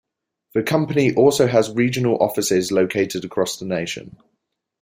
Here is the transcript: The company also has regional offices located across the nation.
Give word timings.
The 0.55 0.63
company 0.63 1.13
also 1.13 1.45
has 1.45 1.69
regional 1.69 2.17
offices 2.17 2.71
located 2.71 3.23
across 3.23 3.57
the 3.59 3.65
nation. 3.65 4.17